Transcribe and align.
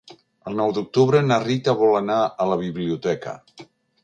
El 0.51 0.55
nou 0.59 0.71
d'octubre 0.77 1.21
na 1.27 1.37
Rita 1.45 1.77
vol 1.83 1.99
anar 2.01 2.19
a 2.27 2.49
la 2.53 2.59
biblioteca. 2.65 3.37